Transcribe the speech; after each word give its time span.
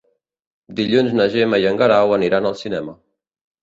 Dilluns 0.79 1.13
na 1.19 1.29
Gemma 1.35 1.61
i 1.65 1.71
en 1.75 1.81
Guerau 1.85 2.17
aniran 2.21 2.53
al 2.53 2.61
cinema. 2.67 3.01